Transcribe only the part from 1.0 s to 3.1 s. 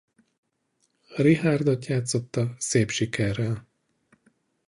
Richárdot játszotta szép